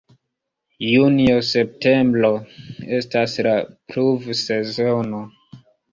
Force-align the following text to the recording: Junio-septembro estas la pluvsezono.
Junio-septembro 0.91 2.31
estas 3.01 3.35
la 3.49 3.53
pluvsezono. 3.93 5.21